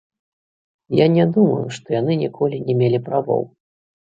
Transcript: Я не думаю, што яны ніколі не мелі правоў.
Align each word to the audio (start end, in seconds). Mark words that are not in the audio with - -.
Я 0.99 1.07
не 1.17 1.25
думаю, 1.35 1.67
што 1.79 1.87
яны 1.99 2.17
ніколі 2.25 2.57
не 2.71 2.79
мелі 2.81 3.05
правоў. 3.11 3.49